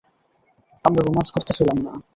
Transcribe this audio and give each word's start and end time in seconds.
আমরা 0.85 1.01
রোম্যান্স 1.01 1.29
করতাছিলাম 1.31 1.77
না! 1.85 1.91